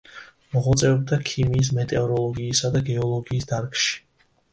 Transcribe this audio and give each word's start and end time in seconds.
მოღვაწეობდა 0.53 1.19
ქიმიის, 1.31 1.69
მეტეოროლოგიისა 1.79 2.71
და 2.77 2.81
გეოლოგიის 2.89 3.47
დარგში. 3.53 3.93